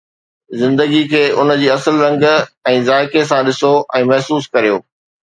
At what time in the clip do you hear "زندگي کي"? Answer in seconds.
0.61-1.21